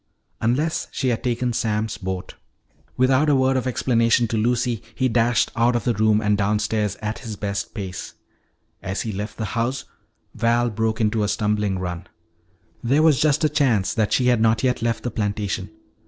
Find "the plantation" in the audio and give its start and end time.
15.03-15.69